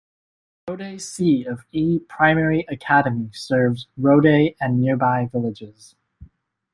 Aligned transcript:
Rowde 0.67 0.99
C 0.99 1.45
of 1.45 1.63
E 1.71 1.99
Primary 1.99 2.65
Academy 2.71 3.29
serves 3.33 3.85
Rowde 3.99 4.55
and 4.59 4.81
nearby 4.81 5.29
villages. 5.31 5.93